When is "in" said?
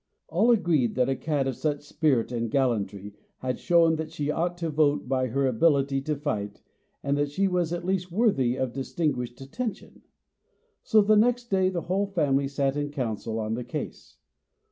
12.75-12.89